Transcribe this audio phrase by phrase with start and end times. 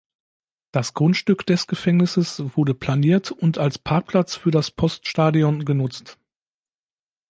[0.71, 6.17] Das Grundstück des Gefängnisses wurde planiert und als Parkplatz für das Poststadion genutzt.